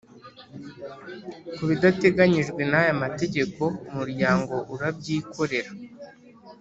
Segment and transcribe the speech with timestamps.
[1.55, 5.71] Ku bidateganyijwe n aya mategeko Umuryango urabyikorera